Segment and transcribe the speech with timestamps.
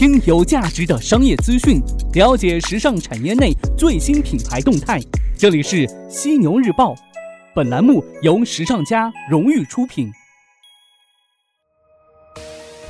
[0.00, 1.78] 听有价值的商业资讯，
[2.14, 4.98] 了解时尚产业内最新品牌动态。
[5.36, 6.94] 这里是犀牛日报，
[7.54, 10.10] 本栏目由时尚家荣誉出品。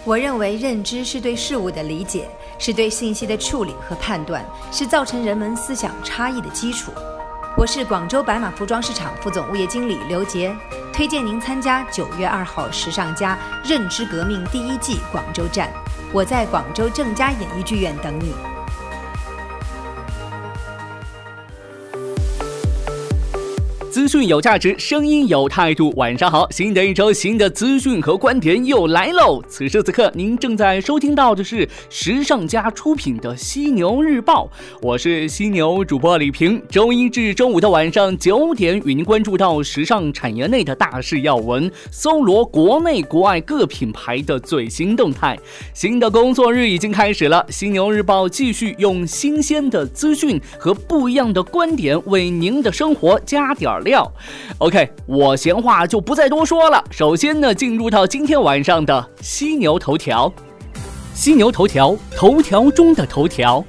[0.04, 2.29] 我认为认知是对事物的理解，
[2.61, 6.92] 是对信息的处理和判断，是造成人们思想差异的基础。
[7.56, 10.54] 我是广州白马服装市场副总物业经理刘杰，
[10.92, 15.68] 推荐您参加九月二号时尚家认知革命第一季广州站。
[16.12, 18.49] 我在广州正佳演艺剧院等你。
[23.91, 25.93] 资讯有价值，声音有态度。
[25.97, 29.43] 晚上好，新的一周，新的资讯和观点又来喽。
[29.49, 34.49] 此时此刻，您正在收听到的是时尚家出品的《犀牛日报》，
[34.80, 36.63] 我是犀牛主播李平。
[36.69, 45.37] 周一至周五的晚上九点，与您关注到时尚产业内的大事要闻，搜罗国内国外各品牌的最新动态。
[45.75, 53.79] 新的工作日已经开始了，《犀牛日报》继续用新鲜的资讯和不一样的观点，为您的生活加点儿。
[53.80, 54.10] 料
[54.59, 56.82] ，OK，我闲话就不再多说了。
[56.90, 60.32] 首先呢，进入到今天晚上的犀牛头条，
[61.14, 63.64] 犀牛头条，头条中的头条。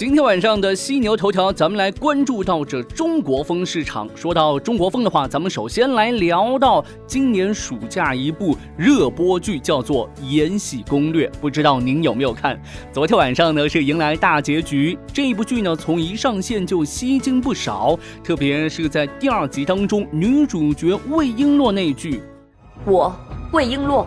[0.00, 4.08] 今天晚上的犀牛头条，咱们来关注到这中国风市场。
[4.14, 11.28] 说到中国风的话，咱们首先来聊到今年暑假一部热播剧，叫做《延禧攻略》。
[11.38, 12.58] 不知道您有没有看？
[12.90, 14.98] 昨天晚上呢是迎来大结局。
[15.12, 22.22] 这一部剧呢从一上线就吸睛不少，特别是在第二集当中，女主角魏璎珞那句
[22.88, 23.14] ：“我
[23.52, 24.06] 魏璎珞，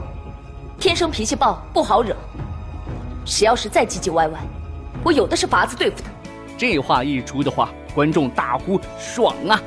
[0.79, 2.15] 天生脾气暴，不好惹。
[3.25, 4.39] 谁要是再唧唧歪歪。”
[5.03, 6.09] 我有的是法子对付他。
[6.57, 9.61] 这话一出的话，观众大呼爽啊！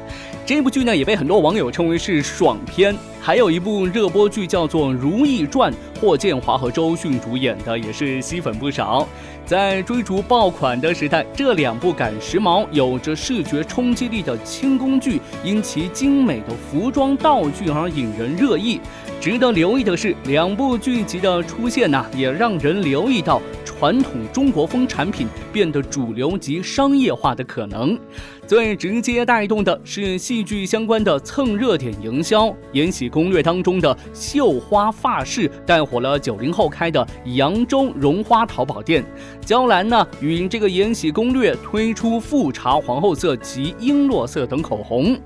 [0.47, 2.97] 这部剧呢，也被很多网友称为是爽片。
[3.21, 9.07] 还有一部热播剧叫做《如懿传》，霍建华和周迅主演的，也是吸粉不少。
[9.45, 18.81] 在追逐爆款的时代，这两部赶时髦、有着视觉冲击力的轻宫剧，因其精美的服装道具而引人热议。
[19.21, 23.41] 值得留意的是，两部剧集的出现呢，也让人留意到。
[23.79, 27.99] 传统中国风产品变得主流及商业化的可能，
[28.47, 32.47] 最直接带动的是戏剧相关的蹭热点营销。
[32.73, 39.05] 《延禧攻略》当中的绣花发饰带火了九零后开的扬州绒花淘宝店。
[39.45, 45.19] 娇兰呢，与这个《延禧攻略》推出富察皇后色及璎珞色等口红。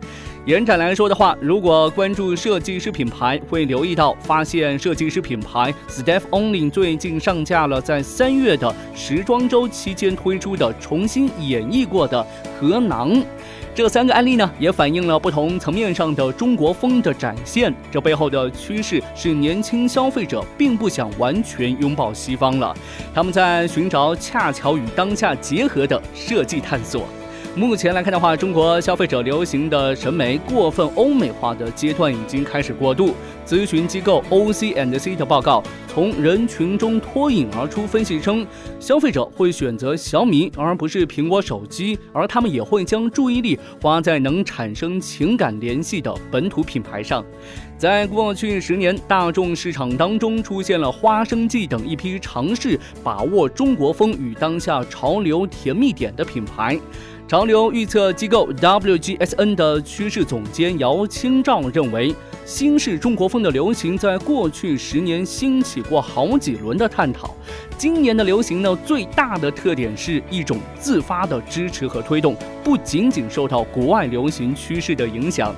[0.47, 12.27] 延展来说的话，如果关注设计师品牌，会留意到，发现设计师品牌 Steph Only 最近上架了在三月的时装周期间推出的重新演绎过的
[12.59, 13.23] 荷囊。
[13.75, 17.73] 这三个案例呢，也反映了不同层面上的中国风的展现。
[17.91, 22.75] 这背后的趋势是，年轻消费者并不想完全拥抱西方了，
[23.15, 27.07] 他们在寻找恰巧与当下结合的设计探索。
[27.57, 33.13] 目前来看的话，中国消费者流行的审美过分欧美化的阶段已经开始过渡。
[33.45, 38.47] 咨询机构 O C and C 的报告从人群中脱颖而出，分析称，
[38.79, 47.25] 消费者会选择小米而不是苹果手机，而他们也会将注意力花在能产生情感联系的本土品牌上。
[47.77, 56.79] 在过去十年，大众市场当中出现了花生记等一批尝试把握中国风与当下潮流甜蜜点的品牌。
[57.31, 62.13] 潮流预测机构 WGSN 的趋势总监姚清照认为，
[62.45, 67.33] 新式中国风的流行在过去十年兴起过好几轮的探讨。
[67.79, 75.55] 今年的流行呢，最大的特点是一种自发的支持和推动，不仅仅受到国外流行趋势的影响。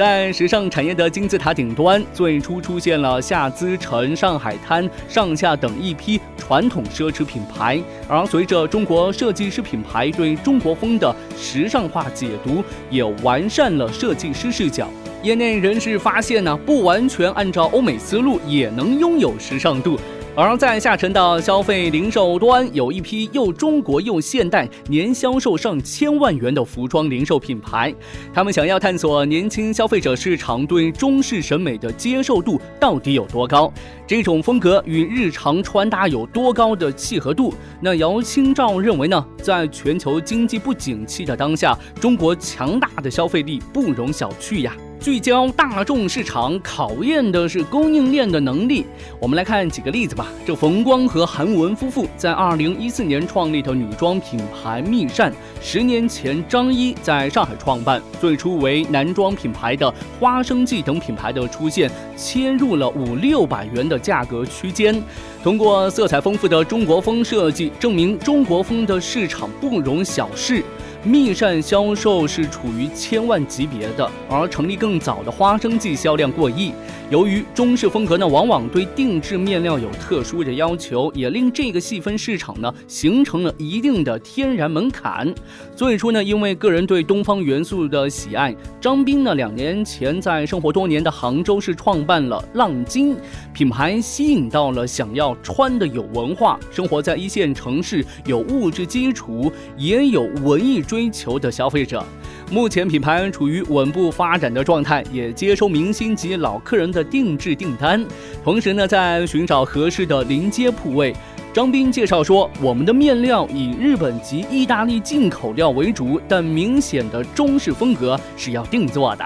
[0.00, 7.78] 在时尚产业的金字塔顶端，最初出现了夏姿陈、上海滩、上下等一批传统奢侈品牌，
[8.08, 14.88] 而随着中国设计师品牌对中国风的时尚化解读，也完善了设计师视角。
[15.22, 20.00] 业内人士发现呢，不完全按照欧美思路，也能拥有时尚度。
[20.36, 27.92] 而在下沉到消费零售端，有一批又中国又现代、年销售上千万元的服装零售品牌，
[28.32, 33.70] 他们想要探索年轻消费者市场对中式审美的接受度到底有多高，
[34.06, 37.52] 这种风格与日常穿搭有多高的契合度。
[37.80, 44.74] 那姚清照认为呢，在全球经济不景气的当下，中国强大的消费力不容小觑呀。
[45.00, 48.84] 聚焦大众市场，考验的是供应链的能力。
[49.18, 50.26] 我们来看几个例子吧。
[50.46, 55.32] 这冯光和韩文夫妇在二零一四年创立的女装品牌蜜善，
[55.62, 65.02] 十年前张一在上海创办，最初为男装品牌的花生记等品牌的出现，切入了五六百元的价格区间，
[65.42, 70.62] 通过色彩丰富的中国风设计，证明中国风的市场不容小视。
[71.02, 76.74] 蜜扇销售是处于千万级别的，而成立更早的花生记销量过亿。
[77.10, 85.34] 由于中式风格呢，往往对定制面料有特殊的要求，也令这个细分市场呢形成了一定的天然门槛。
[85.74, 93.16] 最初呢，因为个人对东方元素的喜爱，张斌呢两年前在生活多年的杭州市创办了浪金
[93.52, 100.80] 品牌，吸引到了想要穿的有文化、生活在一线城市、有物质基础也有文艺。
[100.80, 102.04] 追求的消费者，
[102.50, 108.04] 目前品牌处于稳步发展的状态，也接收明星及老客人的定制订单，
[108.42, 111.14] 同时呢，在寻找合适的临街铺位。
[111.52, 119.24] 张斌介绍说，我们的面料以日本及意大利进口料为主，但明显的中式风格是要定做的。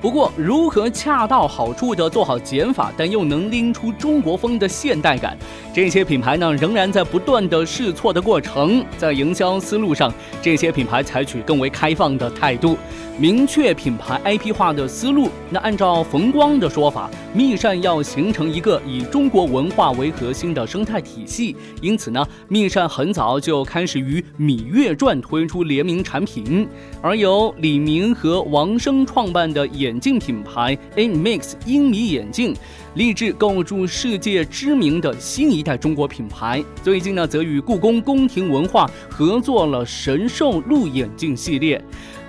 [0.00, 5.36] 不过，如何恰到好处地做好减法，但又能拎出中国风的现代感，
[5.74, 8.82] 这些品牌呢仍然在不断的试错的过程。
[8.96, 10.10] 在营销思路上，
[10.40, 12.78] 这些品牌采取更为开放的态度。
[13.18, 15.28] 明确品牌 IP 化的思路。
[15.50, 21.54] 那按照冯光的说法，蜜善要形成一个以中国文化为核心的生态体系。
[21.82, 26.66] 因此呢，蜜善很早就开始与《芈月传》推出联名产品，
[27.02, 32.54] 而由李明和王生创办的眼镜品牌 Inmix 英米眼镜，
[32.94, 36.64] 立志构筑世界知名的新一代中国品牌。
[36.80, 41.82] 最近呢，则与故宫宫廷文化合作了神兽鹿眼镜系列。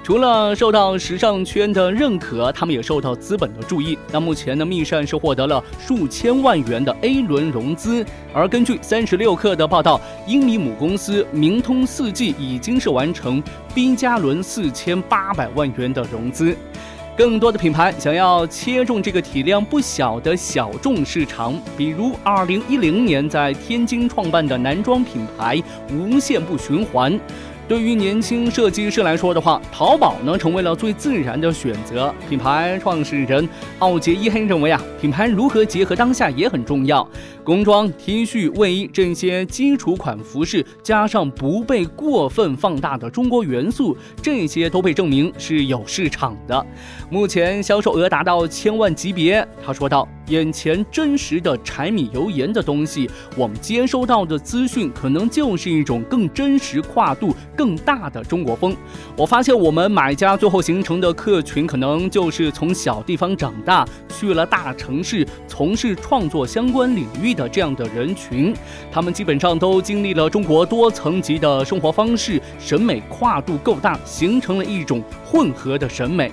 [0.03, 3.95] 除了受到时尚圈的认可，他们也受到资本的注意。
[4.11, 8.03] 那目前呢，密善是获得了数千万元的 A 轮融资。
[8.33, 13.41] 而根据三十六氪的报道，英米母公司明通四季已经是完成
[13.75, 16.57] B 加轮四千八百万元的融资。
[17.21, 27.19] 更多的品牌想要切中这个体量不小的小众市场，比如二零一零年在天津创办的男装品牌无限不循环。
[27.67, 32.13] 对于年轻设计师来说的话，淘宝呢成为了最自然的选择。
[32.29, 33.47] 品牌创始人
[33.79, 37.07] 奥杰伊黑认为啊，品牌如何结合当下也很重要。
[37.43, 46.65] 工装、T 恤、卫衣这些基础款服饰，加上不被过分放大的中国元素，这些都被证明是有市场的。
[47.09, 49.47] 目前销售额达到千万级别。
[49.65, 50.07] 他说道。
[50.27, 58.75] 眼前真实的柴米油盐的东西，我们接收到的资讯可能就是一种更真实、跨度更大的中国风。
[59.15, 68.51] 我发现我们买家最后形成的客群，可能就是从小地方长大，去了大城市从事创作相关领域的这样的人群。
[68.91, 76.31] 他们基本上都经历了中国多层级的生活方式，审美跨度够大，形成了一种混合的审美。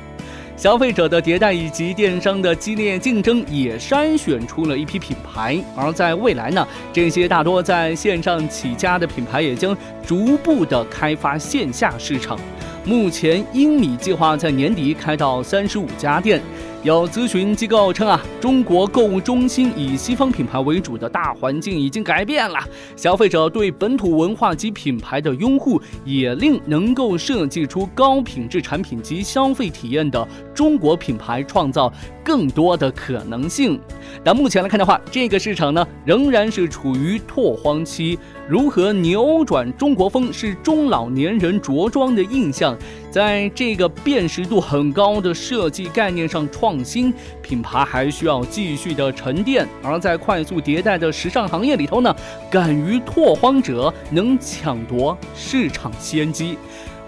[0.58, 5.56] 消费者的迭代以及电商的激烈竞争，也筛选出了一批品牌。
[5.76, 12.36] 而在未来呢，这些大多在线上起家的品牌，也将逐步的开发线下市场。
[12.84, 16.42] 目前，英米计划在年底开到三十五家店。
[16.88, 22.58] 有咨询机构称啊，中国购物中心以西方品牌为主的大环境已经改变了，
[22.96, 31.92] 消费者对本土文化及品牌的拥护，也令能够设计出高品质产品及消费体验的中国品牌创造
[32.24, 33.78] 更多的可能性。
[34.24, 38.18] 但目前来看的话，这个市场呢仍然是处于拓荒期。
[38.48, 42.74] 如何扭转中国风是中老年人着装的印象？
[43.10, 49.68] 在这个辨识度很高的设计概念上创新，品牌还需要继续的沉淀。
[49.82, 52.16] 而在快速迭代的时尚行业里头呢，
[52.50, 56.56] 敢于拓荒者能抢夺市场先机。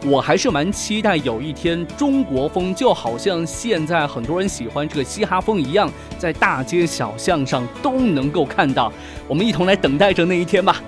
[0.05, 8.93] 我还是蛮期待有一天，中国风就好像现在很多人喜欢这个嘻哈风一样，在大街小巷上都能够看到。
[9.27, 10.83] 我们一同来等待着那一天吧。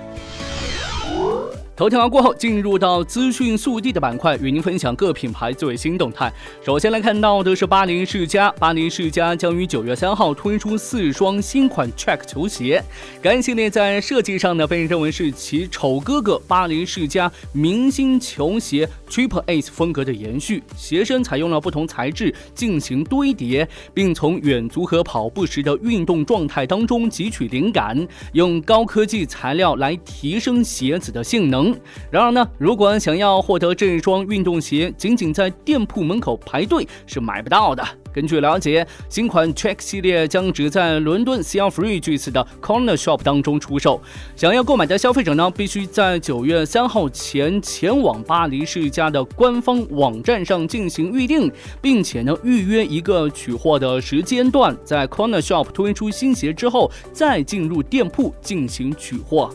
[1.75, 6.31] 头条过后，进入到资讯速递的板块，与您分享各品牌最新动态。
[6.63, 12.83] 首先来看到的是巴黎世家，巴黎世家将于九月三号推出四双新款 Track 球鞋。
[13.23, 20.61] 该系列在设计上呢，被认为是其丑哥哥巴黎世家明星球鞋 Triple Ace 风格的延续。
[20.77, 31.72] 鞋身采用了不同材质进行堆叠，并从远足和跑步时的运动状态当中汲取灵感，用高科技材料来提升鞋子的性能。
[32.11, 37.83] 然而呢，如果想要获得这一双运动鞋，仅仅在店铺门口排队是买不到的。
[38.13, 43.99] 根据了解，新款 Track 系列将只在伦敦 Selfridges 的 Corner Shop 当中出售。
[44.35, 51.51] 想要购买的消费者呢，必须在九月三号前前往巴黎世家的官方网站上进行预定，
[51.81, 54.77] 并且呢预约一个取货的时间段。
[54.83, 59.51] 在 Corner Shop 推出新鞋之后，再进入店铺进行取货。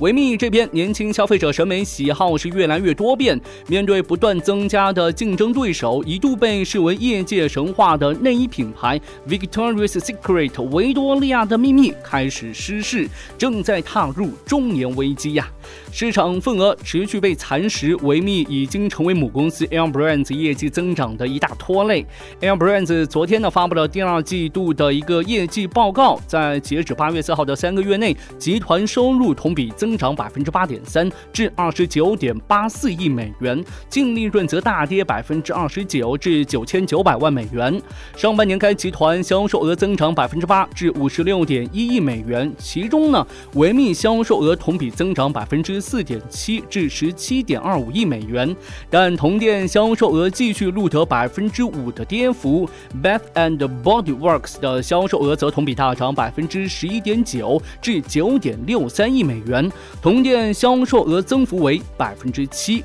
[0.00, 13.08] 维密这边年轻消费者审美喜好是越来越多变，面对不断增加的竞争对手，一度被视为业界神话的内衣品牌 Victoria's Secret 维多利亚的秘密开始失势，
[13.38, 15.48] 正在踏入中年危机呀。
[15.92, 22.04] 市场份额持续被蚕食，维密已经成为母公司 Air Brands 业绩增长的一大拖累。
[22.40, 37.78] Air Brands 昨天呢发布了第二季度的一个业绩报告，在截止八月四号的三个月内，集团收入同比增增长百分之八点三，至二十九点八四亿美元，净利润则大跌百分之二十九，至九千九百万美元。
[38.16, 43.26] 上半年该集团销售额增长百分之八，至五十六点一亿美元，其中呢，
[43.56, 48.56] 维密销售额同比增长百分之四点七，至十七点二五亿美元，
[48.88, 52.66] 但同店销售额继续录得百分之五的跌幅。
[53.02, 59.70] Bath and Body Works 的销售额则同比大涨百分之十一点九，至九点六三亿美元。
[60.02, 62.84] 同店销售额增幅为百分之七。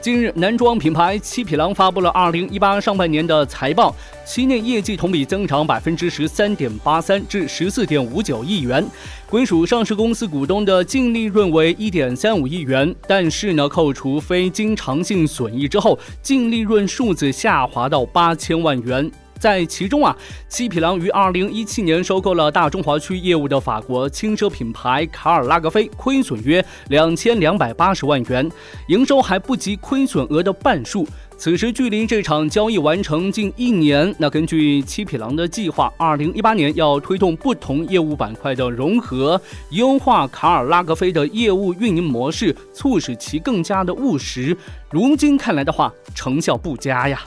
[0.00, 3.92] 近日，男装品牌七匹狼发布了二零一八上半年的财报，
[4.24, 8.86] 期内业绩同比增长百分之十三点八三至十四点五九亿元，
[9.28, 12.94] 归属上市公司股东的净利润为一点三五亿元。
[13.08, 19.10] 但是呢，扣除非经常性损益之后，净利润数字下滑到八千万元。
[19.38, 20.16] 在其中啊，
[20.48, 28.50] 七匹狼于二零一七年收购了大中华区业务的法国轻奢品牌卡尔拉格菲，亏损约两千两百八十万元，
[28.88, 31.06] 营收还不及亏损额的半数。
[31.38, 34.14] 此时距离这场交易完成近一年。
[34.18, 39.38] 那根据七匹狼的计划，二零一八年要推动不同业务板块的融合，
[39.68, 44.56] 优化卡尔拉格菲的业务运营模式，促使其更加的务实。
[44.90, 47.20] 如今看来的话，成效不佳呀。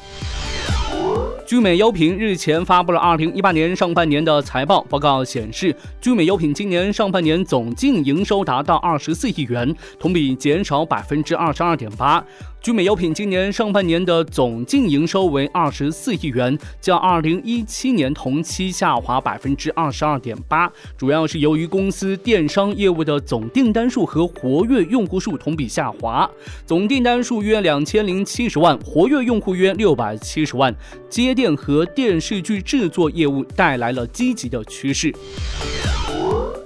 [1.50, 12.24] 聚美优品日前发布了二零一八年上半年的财报报告，显示聚美优品今年上半年总净营收达到二十四亿元，同比减少百分之二十二点八。
[12.62, 26.30] 聚美优品今年上半年的总净营收为二十四亿元，较二零一七年同期下滑百分之二十二点八，主要是由于公司电商业务的总订单数和活跃用户数同比下滑，
[26.66, 30.76] 总订单数约两千零七十万，活跃用户约六百七十万，
[31.10, 35.16] 接电和电视剧制作业务带来了积极的趋势。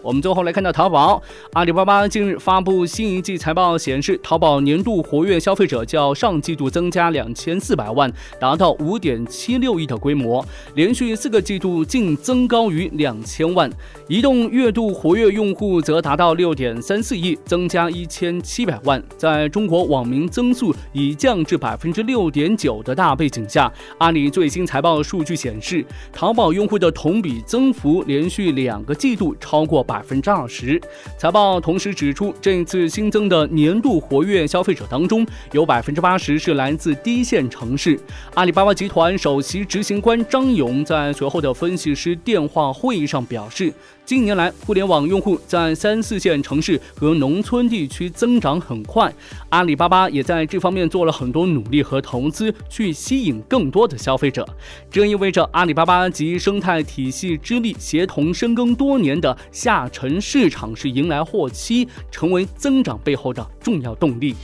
[0.03, 10.45] 我们最后来看到淘宝，阿里巴巴近日发布新一季财报，显示淘宝年度活跃消费者较上季度增加两千四百万，达到五点七六亿的规模，
[10.75, 13.71] 连续四个季度净增高于两千万。
[14.09, 19.01] 移动月度活跃用户则达到六点三四亿，增加一千七百万。
[19.15, 29.92] 在中国网民增速已降至百分之六点九的大背景下，阿里最新财报数据显示，淘宝用户的同比增幅连续两个季度超过百。
[29.93, 30.81] 百分之二十。
[31.19, 37.99] 财报同时指出，这次新增的年度活跃消费者当中，有百分之八十是来自低线城市。
[38.33, 43.71] 阿里巴巴集团首席执行官张勇在随后的分析师电话会议上表示。
[44.05, 49.11] 近年来，互联网用户在三四线城市和农村地区增长很快，
[49.47, 54.45] 阿里巴巴也在这方面做了很多努力和投资，去吸引更多的消费者。
[54.91, 64.35] 这意味着阿里巴巴及生态体系之力协同深耕多年的下沉市场是迎来祸期，成为增长背后的重要动力。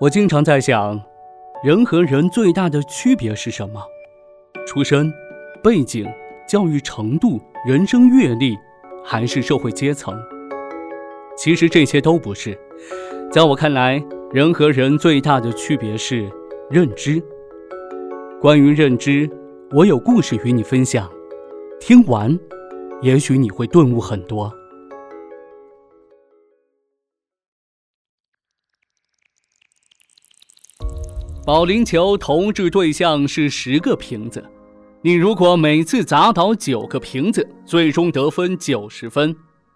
[0.00, 1.02] 我经常在想，
[1.64, 3.82] 人和人最大的区别是什么？
[4.64, 5.12] 出身、
[5.60, 6.06] 背景。
[6.54, 8.56] 教育程度、人生阅历，
[9.04, 10.16] 还是社会阶层？
[11.36, 12.56] 其实这些都不是。
[13.28, 16.30] 在我看来，人和人最大的区别是
[16.70, 17.20] 认知。
[18.40, 19.28] 关于认知，
[19.72, 21.10] 我有故事与你分享。
[21.80, 22.38] 听完，
[23.02, 24.48] 也许你会顿悟很多。
[31.44, 34.40] 保龄球投掷对象是十个瓶子。
[35.04, 39.34] 你如果每次砸倒九个瓶子，最终得分九十分；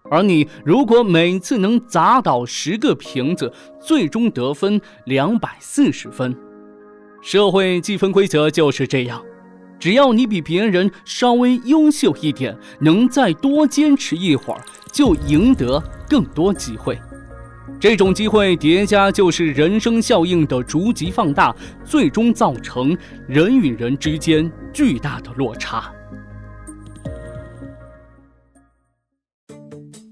[0.09, 6.35] 而你如果每次能砸倒十个瓶子，最终得分两百四十分。
[7.21, 9.21] 社会计分规则就是这样，
[9.79, 16.97] 只要你比别人稍微优秀一点，能再多坚持一会儿，就赢得更多机会。
[17.79, 21.55] 这种机会叠加就是人生效应的逐级放大，
[21.85, 25.91] 最终造成人与人之间巨大的落差。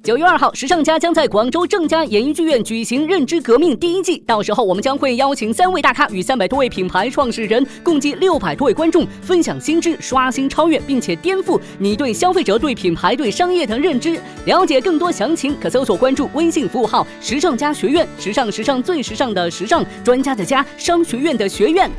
[0.03, 14.17] 九月二号，时尚家将在广州正佳演艺剧院举行《认知革命》第一季，到时候我们将会邀请三位大咖与三百多位品牌创始人，共计六百多位观众分享新知，刷新、超越，并且颠覆你对消费者、对品牌、对商业的认知。
[14.45, 21.91] 了解更多详情，可搜索关注微信服务号“时尚家学院”，时尚时尚最时尚的时尚专家的家，商学院的学院。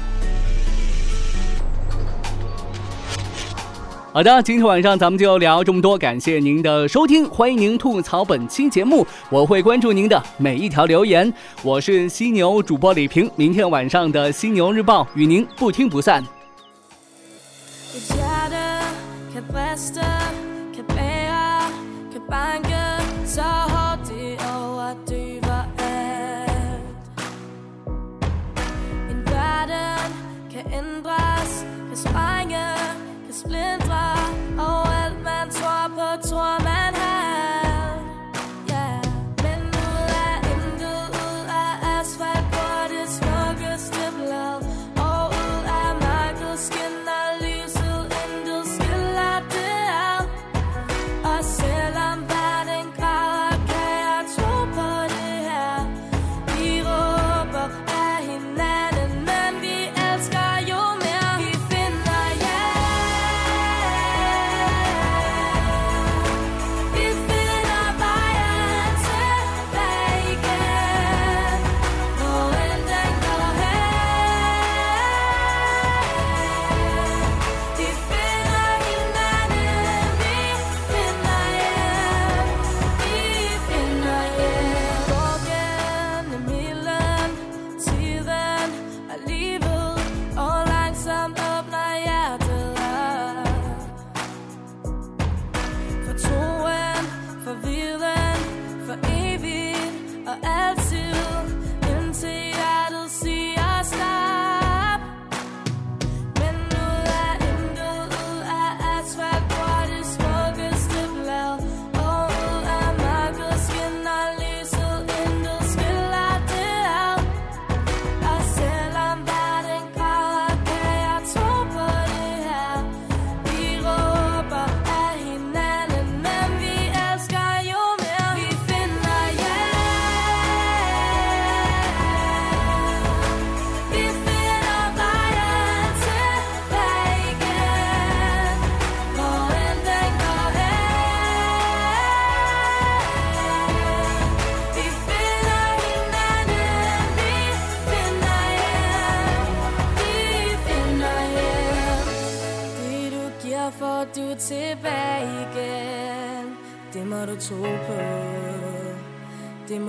[4.19, 11.33] 好的，今天晚上咱们就聊这么多，感谢您的收听，欢迎您吐槽本期节目，我会关注您的每一条留言。
[11.63, 16.25] 我是犀牛主播李平，明天晚上的犀牛日报与您不听不散。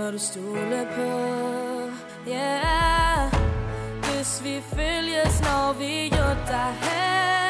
[0.10, 1.10] når du stole på.
[2.32, 3.32] Yeah.
[4.02, 7.48] Hvis vi følges, når vi jo derhen.